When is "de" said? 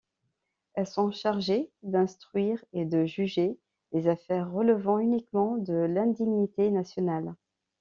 2.85-3.05, 5.57-5.75